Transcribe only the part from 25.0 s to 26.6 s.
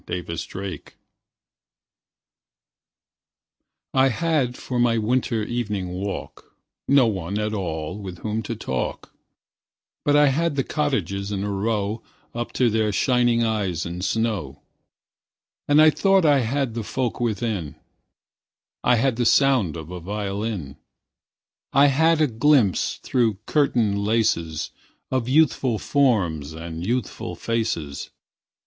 Of youthful forms